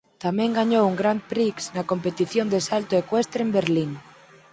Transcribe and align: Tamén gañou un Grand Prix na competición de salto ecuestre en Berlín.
Tamén 0.23 0.55
gañou 0.59 0.83
un 0.91 0.95
Grand 1.01 1.21
Prix 1.31 1.57
na 1.75 1.87
competición 1.91 2.45
de 2.53 2.59
salto 2.69 2.93
ecuestre 3.03 3.39
en 3.45 3.49
Berlín. 3.57 3.91